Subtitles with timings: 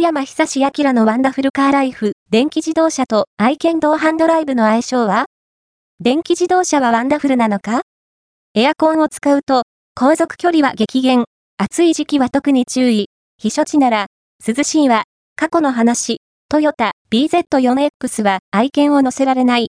[0.00, 5.26] 山久志明のワンダフルカーライフ、電気自動車と愛犬同伴ドライブの相性は？
[6.00, 7.82] 電気自動車はワンダフルなのか？
[8.54, 9.62] エアコンを使うと、
[9.94, 11.24] 航続距離は激減、
[11.56, 13.08] 暑い時期は特に注意、
[13.42, 14.06] 避暑地なら、
[14.46, 15.04] 涼しいは、
[15.36, 16.18] 過去の話、
[16.48, 19.66] トヨタ BZ4X は愛犬を乗せられない。